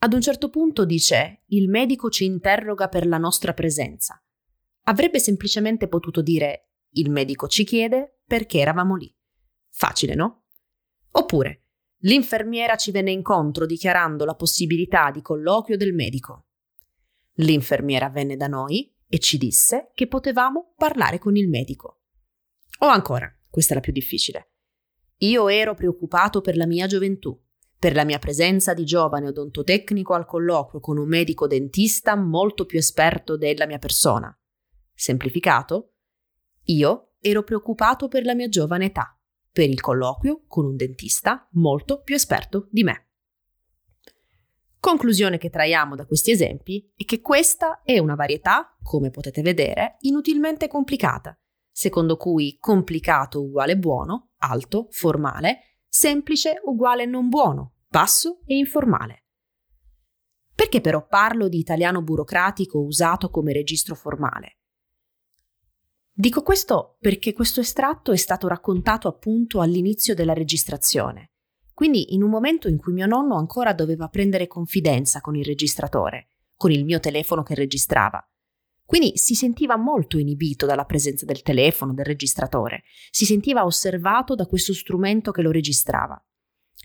Ad 0.00 0.12
un 0.12 0.20
certo 0.20 0.48
punto 0.48 0.84
dice 0.84 1.42
il 1.46 1.68
medico 1.68 2.08
ci 2.08 2.24
interroga 2.24 2.88
per 2.88 3.06
la 3.06 3.18
nostra 3.18 3.52
presenza. 3.52 4.22
Avrebbe 4.84 5.18
semplicemente 5.18 5.88
potuto 5.88 6.22
dire 6.22 6.70
il 6.92 7.10
medico 7.10 7.48
ci 7.48 7.64
chiede 7.64 8.20
perché 8.24 8.60
eravamo 8.60 8.94
lì. 8.94 9.12
Facile, 9.70 10.14
no? 10.14 10.44
Oppure 11.10 11.64
l'infermiera 12.02 12.76
ci 12.76 12.92
venne 12.92 13.10
incontro 13.10 13.66
dichiarando 13.66 14.24
la 14.24 14.36
possibilità 14.36 15.10
di 15.10 15.20
colloquio 15.20 15.76
del 15.76 15.94
medico. 15.94 16.46
L'infermiera 17.38 18.08
venne 18.08 18.36
da 18.36 18.46
noi 18.46 18.94
e 19.08 19.18
ci 19.18 19.36
disse 19.36 19.90
che 19.94 20.06
potevamo 20.06 20.74
parlare 20.76 21.18
con 21.18 21.36
il 21.36 21.48
medico. 21.48 22.02
O 22.80 22.86
ancora, 22.86 23.28
questa 23.48 23.72
è 23.72 23.74
la 23.76 23.82
più 23.82 23.92
difficile. 23.92 24.47
Io 25.18 25.48
ero 25.48 25.74
preoccupato 25.74 26.40
per 26.40 26.56
la 26.56 26.66
mia 26.66 26.86
gioventù, 26.86 27.36
per 27.76 27.94
la 27.94 28.04
mia 28.04 28.18
presenza 28.20 28.72
di 28.72 28.84
giovane 28.84 29.28
odontotecnico 29.28 30.14
al 30.14 30.26
colloquio 30.26 30.80
con 30.80 30.96
un 30.96 31.08
medico 31.08 31.48
dentista 31.48 32.14
molto 32.14 32.66
più 32.66 32.78
esperto 32.78 33.36
della 33.36 33.66
mia 33.66 33.78
persona. 33.78 34.36
Semplificato? 34.94 35.94
Io 36.64 37.14
ero 37.20 37.42
preoccupato 37.42 38.06
per 38.06 38.24
la 38.24 38.34
mia 38.34 38.48
giovane 38.48 38.86
età, 38.86 39.18
per 39.50 39.68
il 39.68 39.80
colloquio 39.80 40.44
con 40.46 40.64
un 40.64 40.76
dentista 40.76 41.48
molto 41.52 42.00
più 42.02 42.14
esperto 42.14 42.68
di 42.70 42.84
me. 42.84 43.06
Conclusione 44.78 45.38
che 45.38 45.50
traiamo 45.50 45.96
da 45.96 46.06
questi 46.06 46.30
esempi 46.30 46.92
è 46.96 47.04
che 47.04 47.20
questa 47.20 47.82
è 47.82 47.98
una 47.98 48.14
varietà, 48.14 48.76
come 48.80 49.10
potete 49.10 49.42
vedere, 49.42 49.96
inutilmente 50.00 50.68
complicata, 50.68 51.36
secondo 51.78 52.16
cui 52.16 52.56
complicato 52.58 53.40
uguale 53.40 53.76
buono, 53.76 54.30
alto, 54.38 54.88
formale, 54.90 55.76
semplice 55.86 56.60
uguale 56.64 57.06
non 57.06 57.28
buono, 57.28 57.74
basso 57.86 58.40
e 58.46 58.56
informale. 58.56 59.26
Perché 60.54 60.80
però 60.80 61.06
parlo 61.06 61.48
di 61.48 61.58
italiano 61.58 62.02
burocratico 62.02 62.80
usato 62.80 63.30
come 63.30 63.52
registro 63.52 63.94
formale? 63.94 64.58
Dico 66.10 66.42
questo 66.42 66.96
perché 66.98 67.32
questo 67.32 67.60
estratto 67.60 68.10
è 68.10 68.16
stato 68.16 68.48
raccontato 68.48 69.06
appunto 69.06 69.60
all'inizio 69.60 70.16
della 70.16 70.32
registrazione 70.32 71.30
quindi 71.78 72.12
in 72.12 72.24
un 72.24 72.30
momento 72.30 72.66
in 72.66 72.76
cui 72.76 72.92
mio 72.92 73.06
nonno 73.06 73.36
ancora 73.36 73.72
doveva 73.72 74.08
prendere 74.08 74.48
confidenza 74.48 75.20
con 75.20 75.36
il 75.36 75.44
registratore, 75.44 76.30
con 76.56 76.72
il 76.72 76.84
mio 76.84 76.98
telefono 76.98 77.44
che 77.44 77.54
registrava. 77.54 78.20
Quindi 78.88 79.18
si 79.18 79.34
sentiva 79.34 79.76
molto 79.76 80.16
inibito 80.16 80.64
dalla 80.64 80.86
presenza 80.86 81.26
del 81.26 81.42
telefono, 81.42 81.92
del 81.92 82.06
registratore, 82.06 82.84
si 83.10 83.26
sentiva 83.26 83.66
osservato 83.66 84.34
da 84.34 84.46
questo 84.46 84.72
strumento 84.72 85.30
che 85.30 85.42
lo 85.42 85.50
registrava. 85.50 86.18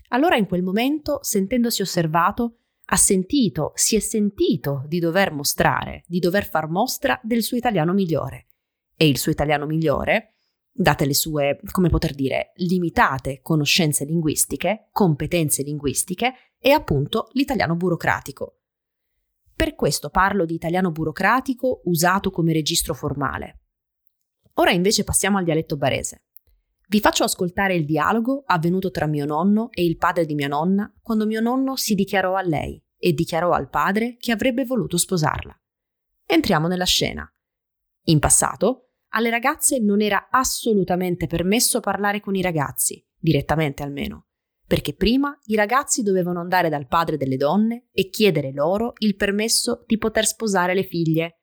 Allora 0.08 0.36
in 0.36 0.44
quel 0.44 0.62
momento, 0.62 1.20
sentendosi 1.22 1.80
osservato, 1.80 2.58
ha 2.88 2.96
sentito, 2.96 3.72
si 3.74 3.96
è 3.96 4.00
sentito 4.00 4.84
di 4.86 4.98
dover 4.98 5.32
mostrare, 5.32 6.04
di 6.06 6.18
dover 6.18 6.46
far 6.46 6.68
mostra 6.68 7.18
del 7.22 7.42
suo 7.42 7.56
italiano 7.56 7.94
migliore. 7.94 8.48
E 8.94 9.08
il 9.08 9.16
suo 9.16 9.32
italiano 9.32 9.64
migliore 9.64 10.34
date 10.70 11.06
le 11.06 11.14
sue, 11.14 11.58
come 11.70 11.88
poter 11.88 12.14
dire, 12.14 12.52
limitate 12.56 13.40
conoscenze 13.40 14.04
linguistiche, 14.04 14.88
competenze 14.92 15.62
linguistiche 15.62 16.34
e 16.58 16.70
appunto 16.70 17.30
l'italiano 17.32 17.76
burocratico. 17.76 18.58
Per 19.56 19.74
questo 19.74 20.10
parlo 20.10 20.44
di 20.44 20.54
italiano 20.54 20.90
burocratico 20.90 21.82
usato 21.84 22.30
come 22.30 22.52
registro 22.52 22.94
formale. 22.94 23.60
Ora 24.54 24.72
invece 24.72 25.04
passiamo 25.04 25.38
al 25.38 25.44
dialetto 25.44 25.76
barese. 25.76 26.24
Vi 26.88 27.00
faccio 27.00 27.24
ascoltare 27.24 27.74
il 27.74 27.84
dialogo 27.84 28.42
avvenuto 28.46 28.90
tra 28.90 29.06
mio 29.06 29.24
nonno 29.24 29.70
e 29.70 29.84
il 29.84 29.96
padre 29.96 30.26
di 30.26 30.34
mia 30.34 30.48
nonna 30.48 30.92
quando 31.00 31.26
mio 31.26 31.40
nonno 31.40 31.76
si 31.76 31.94
dichiarò 31.94 32.34
a 32.34 32.42
lei 32.42 32.82
e 32.96 33.12
dichiarò 33.12 33.52
al 33.52 33.68
padre 33.68 34.16
che 34.16 34.32
avrebbe 34.32 34.64
voluto 34.64 34.96
sposarla. 34.96 35.58
Entriamo 36.26 36.68
nella 36.68 36.84
scena. 36.84 37.28
In 38.04 38.18
passato, 38.18 38.90
alle 39.08 39.30
ragazze 39.30 39.78
non 39.78 40.00
era 40.00 40.28
assolutamente 40.30 41.26
permesso 41.26 41.80
parlare 41.80 42.20
con 42.20 42.34
i 42.34 42.42
ragazzi, 42.42 43.04
direttamente 43.16 43.82
almeno, 43.82 44.26
perché 44.66 44.94
prima 44.94 45.38
i 45.46 45.56
ragazzi 45.56 46.02
dovevano 46.02 46.40
andare 46.40 46.68
dal 46.68 46.86
padre 46.86 47.16
delle 47.16 47.36
donne 47.36 47.88
e 47.92 48.08
chiedere 48.08 48.52
loro 48.52 48.92
il 48.98 49.14
permesso 49.14 49.84
di 49.86 49.98
poter 49.98 50.26
sposare 50.26 50.74
le 50.74 50.84
figlie. 50.84 51.38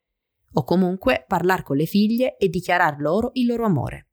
o 0.54 0.66
comunque 0.66 1.24
parlare 1.30 1.64
con 1.64 1.78
le 1.78 1.86
figlie 1.86 2.36
e 2.36 2.50
dichiarar 2.50 3.00
loro 3.00 3.30
il 3.36 3.46
loro 3.46 3.64
amore. 3.64 4.10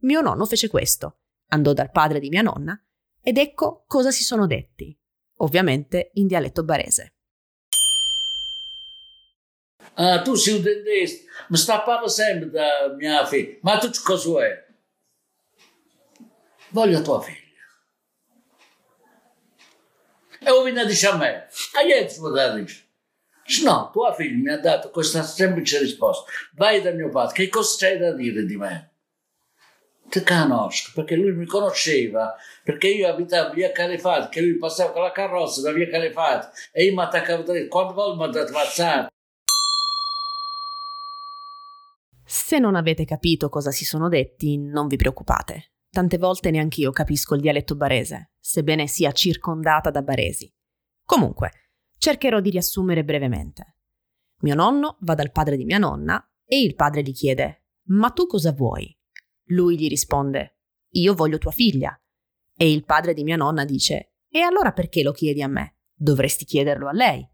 Mio 0.00 0.20
nonno 0.20 0.44
fece 0.44 0.68
questo, 0.68 1.20
andò 1.48 1.72
dal 1.72 1.90
padre 1.90 2.20
di 2.20 2.28
mia 2.28 2.42
nonna 2.42 2.78
ed 3.22 3.38
ecco 3.38 3.84
cosa 3.86 4.10
si 4.10 4.22
sono 4.22 4.46
detti, 4.46 4.94
ovviamente 5.36 6.10
in 6.14 6.26
dialetto 6.26 6.64
barese. 6.64 7.14
Ah, 9.94 10.20
tu 10.20 10.34
sei 10.34 10.56
un 10.56 10.62
dentista, 10.62 11.30
mi 11.48 11.56
sta 11.56 11.80
parlando 11.80 12.08
sempre 12.08 12.50
da 12.50 12.94
mia 12.96 13.24
figlia, 13.24 13.56
ma 13.62 13.78
tu 13.78 13.90
cosa 14.04 14.46
è? 14.46 14.66
Voglio 16.70 17.00
tua 17.00 17.20
figlia. 17.22 17.49
E 20.42 20.50
o 20.50 20.62
viene 20.62 20.80
a 20.80 20.84
dire 20.84 21.06
a 21.06 21.16
me, 21.16 21.48
a 21.48 22.06
tu 22.06 22.30
da 22.30 22.54
dire. 22.54 22.72
No, 23.62 23.90
tua 23.92 24.14
figlia 24.14 24.36
mi 24.36 24.50
ha 24.50 24.58
dato 24.58 24.90
questa 24.90 25.22
semplice 25.22 25.78
risposta. 25.78 26.30
Vai 26.54 26.80
da 26.80 26.92
mio 26.92 27.10
padre, 27.10 27.34
che 27.34 27.48
cosa 27.48 27.76
c'hai 27.78 27.98
da 27.98 28.12
dire 28.12 28.44
di 28.44 28.56
me? 28.56 28.90
Te 30.08 30.22
conosco, 30.22 30.92
perché 30.94 31.14
lui 31.14 31.32
mi 31.32 31.46
conosceva, 31.46 32.34
perché 32.64 32.88
io 32.88 33.08
abitavo 33.08 33.52
via 33.52 33.70
Calefati, 33.70 34.28
che 34.30 34.40
lui 34.40 34.56
passava 34.56 34.92
con 34.92 35.02
la 35.02 35.12
carrozza 35.12 35.60
da 35.60 35.72
via 35.72 35.88
Calefati 35.88 36.48
e 36.72 36.84
io 36.84 36.94
mi 36.94 37.02
attaccavo 37.02 37.42
dritto. 37.42 37.68
Quante 37.68 37.94
volte 37.94 38.16
mi 38.16 38.24
ha 38.24 38.26
dato 38.28 38.52
mazzare? 38.52 39.08
Se 42.24 42.58
non 42.58 42.76
avete 42.76 43.04
capito 43.04 43.48
cosa 43.48 43.70
si 43.70 43.84
sono 43.84 44.08
detti, 44.08 44.56
non 44.58 44.86
vi 44.86 44.96
preoccupate. 44.96 45.70
Tante 45.90 46.18
volte 46.18 46.52
neanche 46.52 46.82
io 46.82 46.92
capisco 46.92 47.34
il 47.34 47.40
dialetto 47.40 47.74
barese, 47.74 48.32
sebbene 48.38 48.86
sia 48.86 49.10
circondata 49.10 49.90
da 49.90 50.02
baresi. 50.02 50.52
Comunque, 51.04 51.50
cercherò 51.98 52.40
di 52.40 52.50
riassumere 52.50 53.02
brevemente. 53.02 53.78
Mio 54.42 54.54
nonno 54.54 54.98
va 55.00 55.14
dal 55.14 55.32
padre 55.32 55.56
di 55.56 55.64
mia 55.64 55.78
nonna 55.78 56.24
e 56.44 56.62
il 56.62 56.76
padre 56.76 57.02
gli 57.02 57.12
chiede: 57.12 57.64
Ma 57.88 58.10
tu 58.10 58.26
cosa 58.26 58.52
vuoi? 58.52 58.96
Lui 59.46 59.76
gli 59.76 59.88
risponde: 59.88 60.58
Io 60.90 61.14
voglio 61.14 61.38
tua 61.38 61.50
figlia. 61.50 62.00
E 62.56 62.70
il 62.70 62.84
padre 62.84 63.12
di 63.12 63.24
mia 63.24 63.36
nonna 63.36 63.64
dice: 63.64 64.12
E 64.28 64.38
allora 64.40 64.72
perché 64.72 65.02
lo 65.02 65.10
chiedi 65.10 65.42
a 65.42 65.48
me? 65.48 65.78
Dovresti 65.92 66.44
chiederlo 66.44 66.88
a 66.88 66.92
lei. 66.92 67.28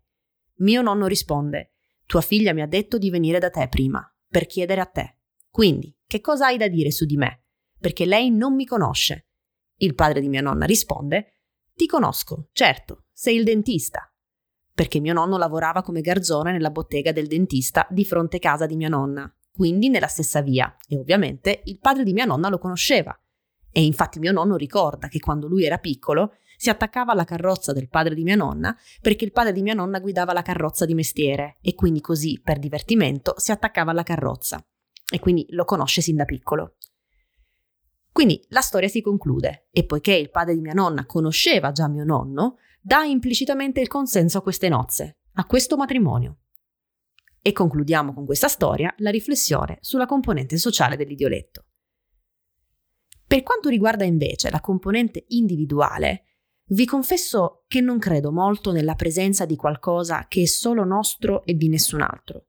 Mio 0.61 0.81
nonno 0.81 1.07
risponde: 1.07 1.75
Tua 2.07 2.23
figlia 2.23 2.55
mi 2.55 2.63
ha 2.63 2.67
detto 2.67 2.97
di 2.97 3.11
venire 3.11 3.39
da 3.39 3.51
te 3.51 3.69
prima, 3.69 4.03
per 4.27 4.47
chiedere 4.47 4.81
a 4.81 4.87
te. 4.87 5.19
Quindi, 5.51 5.95
che 6.07 6.23
cosa 6.23 6.47
hai 6.47 6.57
da 6.57 6.69
dire 6.69 6.91
su 6.91 7.05
di 7.05 7.17
me? 7.17 7.46
Perché 7.87 8.05
lei 8.05 8.33
non 8.33 8.57
mi 8.57 8.67
conosce. 8.67 9.29
Il 9.77 9.95
padre 9.95 10.21
di 10.21 10.29
mia 10.29 10.41
nonna 10.41 10.65
risponde: 10.67 11.43
Ti 11.73 11.87
conosco, 11.87 12.49
certo, 12.51 13.05
sei 13.13 13.37
il 13.37 13.45
dentista. 13.45 14.13
Perché 14.75 14.99
mio 14.99 15.13
nonno 15.13 15.39
lavorava 15.39 15.83
come 15.83 16.01
garzone 16.01 16.51
nella 16.51 16.73
bottega 16.73 17.13
del 17.13 17.29
dentista 17.29 17.87
di 17.89 18.05
fronte 18.05 18.41
casa 18.41 18.67
di 18.67 18.75
mia 18.75 18.89
nonna 18.89 19.33
quindi 19.55 19.89
nella 19.89 20.09
stessa 20.09 20.43
via, 20.43 20.77
e 20.89 20.99
ovviamente 20.99 21.63
il 21.67 21.79
padre 21.79 22.03
di 22.03 22.13
mia 22.13 22.25
nonna 22.25 22.49
lo 22.49 22.59
conosceva. 22.59 23.17
E 23.71 23.85
infatti 23.85 24.19
mio 24.19 24.33
nonno 24.33 24.57
ricorda 24.57 25.07
che 25.07 25.21
quando 25.21 25.47
lui 25.47 25.65
era 25.65 25.79
piccolo 25.79 26.33
si 26.57 26.71
attaccava 26.71 27.13
alla 27.13 27.25
carrozza 27.25 27.73
del 27.73 27.89
padre 27.89 28.17
di 28.17 28.25
mia 28.25 28.35
nonna 28.35 28.77
perché 29.01 29.25
il 29.25 29.31
padre 29.31 29.53
di 29.53 29.63
mia 29.63 29.75
nonna 29.75 30.01
guidava 30.01 30.33
la 30.33 30.43
carrozza 30.43 30.87
di 30.87 30.95
mestiere 30.95 31.59
e 31.63 31.77
quindi 31.77 32.01
così, 32.01 32.41
per 32.43 32.59
divertimento, 32.59 33.35
si 33.37 33.53
attaccava 33.53 33.93
alla 33.93 34.03
carrozza. 34.03 34.61
E 35.09 35.21
quindi 35.21 35.47
lo 35.51 35.65
conosce 35.65 36.01
sin 36.01 36.17
da 36.17 36.25
piccolo. 36.25 36.75
Quindi 38.17 38.43
la 38.49 38.63
storia 38.63 38.89
si 38.89 39.03
conclude 39.03 39.69
e 39.71 39.85
poiché 39.85 40.15
il 40.15 40.31
padre 40.31 40.55
di 40.55 40.63
mia 40.63 40.73
nonna 40.73 41.05
conosceva 41.05 41.71
già 41.71 41.87
mio 41.87 42.03
nonno, 42.03 42.57
dà 42.81 43.03
implicitamente 43.05 43.83
il 43.83 43.89
consenso 43.89 44.39
a 44.39 44.41
queste 44.41 44.71
nozze, 44.71 45.19
a 45.35 45.45
questo 45.45 45.77
matrimonio. 45.77 46.39
E 47.43 47.53
concludiamo 47.53 48.15
con 48.15 48.25
questa 48.25 48.49
storia 48.49 48.95
la 49.01 49.11
riflessione 49.11 49.77
sulla 49.83 50.07
componente 50.07 50.57
sociale 50.57 50.97
dell'idioletto. 50.97 51.67
Per 53.27 53.43
quanto 53.43 53.69
riguarda 53.69 54.05
invece 54.05 54.49
la 54.49 54.63
componente 54.63 55.27
individuale, 55.29 56.23
vi 56.69 56.87
confesso 56.87 57.65
che 57.69 57.83
non 57.83 57.99
credo 57.99 58.33
molto 58.33 58.73
nella 58.73 58.95
presenza 58.95 59.45
di 59.45 59.57
qualcosa 59.57 60.25
che 60.27 60.41
è 60.41 60.47
solo 60.47 60.85
nostro 60.85 61.45
e 61.45 61.53
di 61.53 61.69
nessun 61.69 62.01
altro, 62.01 62.47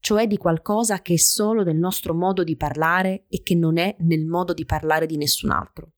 cioè 0.00 0.26
di 0.26 0.36
qualcosa 0.36 1.00
che 1.02 1.14
è 1.14 1.18
solo 1.18 1.62
del 1.62 1.76
nostro 1.76 2.14
modo 2.14 2.44
di 2.44 2.56
parlare 2.56 3.26
e 3.28 3.42
che 3.42 3.54
non 3.54 3.78
è 3.78 3.96
nel 4.00 4.26
modo 4.26 4.52
di 4.52 4.64
parlare 4.64 5.06
di 5.06 5.16
nessun 5.16 5.50
altro. 5.50 5.92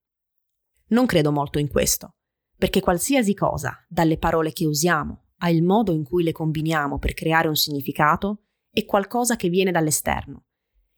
Non 0.89 1.07
credo 1.07 1.31
molto 1.31 1.59
in 1.59 1.69
questo, 1.69 2.17
perché 2.57 2.81
qualsiasi 2.81 3.35
cosa, 3.35 3.85
dalle 3.89 4.19
parole 4.19 4.53
che 4.53 4.67
usiamo 4.67 5.27
a 5.39 5.51
il 5.51 5.63
modo 5.63 5.93
in 5.93 6.05
cui 6.05 6.23
le 6.23 6.33
combiniamo 6.33 6.99
per 6.99 7.15
creare 7.15 7.49
un 7.49 7.57
significato, 7.57 8.45
è 8.71 8.85
qualcosa 8.85 9.37
che 9.37 9.49
viene 9.49 9.71
dall'esterno. 9.71 10.45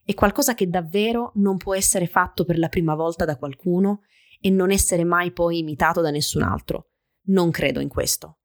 È 0.04 0.14
qualcosa 0.14 0.54
che 0.54 0.68
davvero 0.68 1.30
non 1.36 1.56
può 1.56 1.74
essere 1.74 2.06
fatto 2.06 2.44
per 2.44 2.58
la 2.58 2.68
prima 2.68 2.94
volta 2.94 3.24
da 3.24 3.36
qualcuno 3.36 4.00
e 4.40 4.50
non 4.50 4.72
essere 4.72 5.04
mai 5.04 5.32
poi 5.32 5.58
imitato 5.58 6.00
da 6.00 6.10
nessun 6.10 6.42
altro. 6.42 6.90
Non 7.26 7.50
credo 7.52 7.78
in 7.78 7.88
questo. 7.88 8.38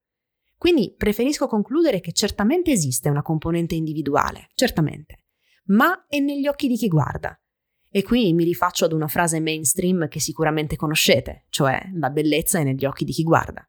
Quindi 0.57 0.95
preferisco 0.97 1.47
concludere 1.47 1.99
che 1.99 2.11
certamente 2.11 2.71
esiste 2.71 3.09
una 3.09 3.21
componente 3.21 3.75
individuale, 3.75 4.49
certamente, 4.55 5.25
ma 5.65 6.05
è 6.07 6.19
negli 6.19 6.47
occhi 6.47 6.67
di 6.67 6.75
chi 6.75 6.87
guarda. 6.87 7.39
E 7.89 8.03
qui 8.03 8.33
mi 8.33 8.43
rifaccio 8.43 8.85
ad 8.85 8.91
una 8.91 9.07
frase 9.07 9.39
mainstream 9.39 10.07
che 10.07 10.19
sicuramente 10.19 10.75
conoscete, 10.75 11.45
cioè 11.49 11.89
la 11.93 12.09
bellezza 12.09 12.59
è 12.59 12.63
negli 12.63 12.85
occhi 12.85 13.05
di 13.05 13.11
chi 13.11 13.23
guarda. 13.23 13.67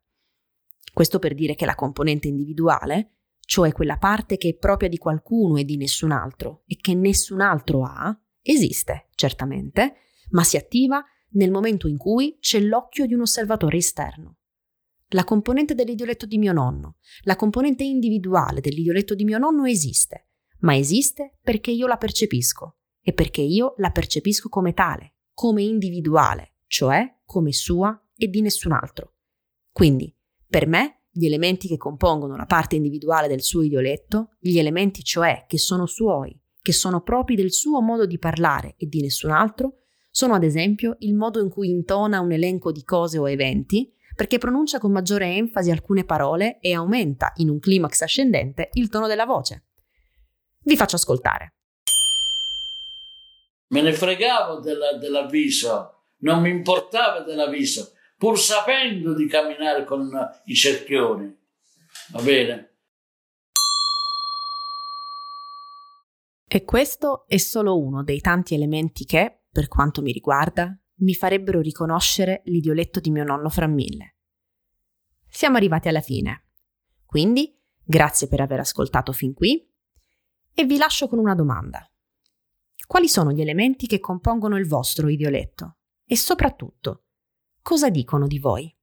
Questo 0.92 1.18
per 1.18 1.35
dire 1.35 1.55
che 1.55 1.66
la 1.66 1.74
componente 1.74 2.27
individuale, 2.27 3.18
cioè 3.40 3.72
quella 3.72 3.98
parte 3.98 4.37
che 4.37 4.48
è 4.48 4.57
propria 4.57 4.88
di 4.88 4.98
qualcuno 4.98 5.57
e 5.57 5.64
di 5.64 5.77
nessun 5.77 6.11
altro 6.11 6.62
e 6.66 6.77
che 6.77 6.94
nessun 6.94 7.40
altro 7.40 7.85
ha, 7.85 8.18
esiste, 8.42 9.09
certamente, 9.14 9.96
ma 10.31 10.42
si 10.42 10.57
attiva 10.57 11.05
nel 11.33 11.51
momento 11.51 11.87
in 11.87 11.96
cui 11.96 12.38
c'è 12.40 12.61
l'occhio 12.61 13.07
di 13.07 13.14
un 13.14 13.20
osservatore 13.20 13.77
esterno. 13.77 14.38
La 15.12 15.25
componente 15.25 15.75
dell'idioletto 15.75 16.27
di 16.27 16.37
mio 16.37 16.53
nonno, 16.53 16.97
la 17.23 17.35
componente 17.35 17.83
individuale 17.83 18.61
dell'idioletto 18.61 19.14
di 19.14 19.25
mio 19.25 19.38
nonno 19.38 19.64
esiste, 19.64 20.29
ma 20.61 20.77
esiste 20.77 21.38
perché 21.42 21.71
io 21.71 21.87
la 21.87 21.97
percepisco 21.97 22.77
e 23.01 23.14
perché 23.14 23.40
io 23.40 23.73
la 23.79 23.90
percepisco 23.90 24.51
come 24.51 24.75
tale, 24.75 25.14
come 25.33 25.62
individuale, 25.62 26.57
cioè 26.66 27.21
come 27.25 27.53
sua 27.53 27.99
e 28.14 28.29
di 28.29 28.42
nessun 28.42 28.73
altro. 28.73 29.14
Quindi 29.73 30.14
per 30.47 30.66
me, 30.66 31.05
gli 31.11 31.25
elementi 31.25 31.68
che 31.68 31.79
compongono 31.79 32.37
la 32.37 32.44
parte 32.44 32.77
individuale 32.77 33.29
del 33.29 33.40
suo 33.40 33.62
idioletto, 33.62 34.33
gli 34.38 34.59
elementi 34.59 35.03
cioè 35.03 35.47
che 35.49 35.57
sono 35.57 35.87
suoi, 35.87 36.38
che 36.61 36.73
sono 36.73 37.01
propri 37.01 37.35
del 37.35 37.51
suo 37.51 37.81
modo 37.81 38.05
di 38.05 38.18
parlare 38.18 38.75
e 38.77 38.87
di 38.87 39.01
nessun 39.01 39.31
altro, 39.31 39.79
sono 40.11 40.35
ad 40.35 40.42
esempio 40.42 40.97
il 41.01 41.14
modo 41.14 41.40
in 41.40 41.49
cui 41.49 41.71
intona 41.71 42.21
un 42.21 42.33
elenco 42.33 42.73
di 42.73 42.83
cose 42.83 43.18
o 43.18 43.29
eventi, 43.29 43.90
perché 44.18 44.38
pronuncia 44.38 44.81
con 44.81 44.90
maggiore 44.90 45.26
enfasi 45.26 45.70
alcune 45.70 46.04
parole 46.04 46.59
e 46.59 46.74
aumenta, 46.74 47.33
in 47.37 47.50
un 47.50 47.61
climax 47.61 48.00
ascendente, 48.00 48.70
il 48.72 48.88
tono 48.88 49.07
della 49.07 49.24
voce. 49.24 49.68
Vi 50.64 50.74
faccio 50.76 50.96
ascoltare. 50.96 51.54
Me 53.68 53.81
ne 53.81 53.92
fregavo 53.92 54.59
della, 54.59 54.94
dell'avviso, 54.94 56.07
non 56.22 56.40
mi 56.40 56.50
importava 56.50 57.20
dell'avviso 57.20 57.92
pur 58.16 58.37
sapendo 58.37 59.14
di 59.14 59.28
camminare 59.28 59.85
con 59.85 60.11
i 60.46 60.54
cerchioni. 60.57 61.38
Va 62.11 62.20
bene? 62.20 62.72
E 66.48 66.64
questo 66.64 67.24
è 67.28 67.37
solo 67.37 67.78
uno 67.78 68.02
dei 68.02 68.20
tanti 68.20 68.57
elementi 68.57 69.04
che, 69.04 69.42
per 69.48 69.68
quanto 69.68 70.02
mi 70.02 70.11
riguarda, 70.11 70.76
mi 70.98 71.14
farebbero 71.14 71.61
riconoscere 71.61 72.42
l'idioletto 72.44 73.00
di 73.00 73.11
mio 73.11 73.24
nonno 73.24 73.48
fra 73.48 73.66
mille. 73.66 74.16
Siamo 75.28 75.56
arrivati 75.56 75.88
alla 75.88 76.00
fine. 76.00 76.46
Quindi, 77.04 77.58
grazie 77.82 78.28
per 78.28 78.40
aver 78.40 78.61
ascoltato 78.61 79.12
fin 79.12 79.34
qui 79.34 79.66
e 80.54 80.64
vi 80.64 80.76
lascio 80.76 81.08
con 81.08 81.18
una 81.18 81.34
domanda. 81.34 81.88
Quali 82.87 83.08
sono 83.08 83.32
gli 83.32 83.40
elementi 83.40 83.87
che 83.87 84.00
compongono 84.00 84.56
il 84.56 84.66
vostro 84.66 85.08
idioletto? 85.08 85.76
E 86.04 86.16
soprattutto, 86.16 87.04
cosa 87.61 87.90
dicono 87.90 88.26
di 88.26 88.38
voi? 88.38 88.74